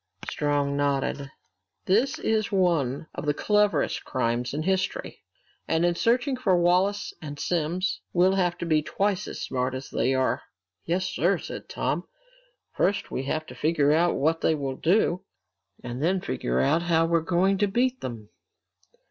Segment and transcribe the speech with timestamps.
[0.27, 1.29] Strong nodded.
[1.85, 5.21] "This is one of the cleverest crimes in history.
[5.67, 9.91] And in searching for Wallace and Simms, we'll have to be twice as smart as
[9.91, 10.41] they are!"
[10.85, 12.07] "Yes, sir," said Tom.
[12.73, 15.23] "First we have to figure out what they will do,
[15.83, 18.29] and then figure out how we're going to beat them!"